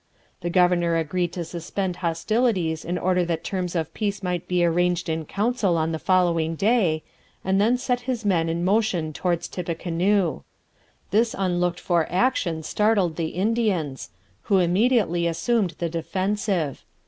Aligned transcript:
The 0.39 0.49
governor 0.49 0.95
agreed 0.95 1.31
to 1.33 1.45
suspend 1.45 1.97
hostilities 1.97 2.83
in 2.83 2.97
order 2.97 3.23
that 3.25 3.43
terms 3.43 3.75
of 3.75 3.93
peace 3.93 4.23
might 4.23 4.47
be 4.47 4.65
arranged 4.65 5.07
in 5.09 5.25
council 5.25 5.77
on 5.77 5.91
the 5.91 5.99
following 5.99 6.55
day, 6.55 7.03
and 7.45 7.61
then 7.61 7.77
set 7.77 7.99
his 8.09 8.25
men 8.25 8.49
in 8.49 8.65
motion 8.65 9.13
towards 9.13 9.47
Tippecanoe. 9.47 10.43
This 11.11 11.35
unlooked 11.37 11.79
for 11.79 12.07
action 12.11 12.63
startled 12.63 13.15
the 13.15 13.27
Indians, 13.37 14.09
who 14.49 14.57
immediately 14.57 15.27
assumed 15.27 15.75
the 15.77 15.87
defensive. 15.87 16.83